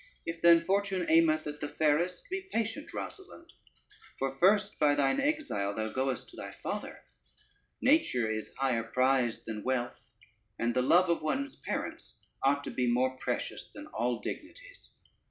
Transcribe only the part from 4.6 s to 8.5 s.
by thine exile thou goest to thy father: nature